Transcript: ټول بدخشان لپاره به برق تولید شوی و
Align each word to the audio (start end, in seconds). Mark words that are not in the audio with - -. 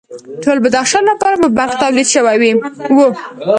ټول 0.43 0.57
بدخشان 0.65 1.03
لپاره 1.11 1.35
به 1.41 1.47
برق 1.57 1.73
تولید 1.81 2.07
شوی 2.13 2.51
و 2.95 2.97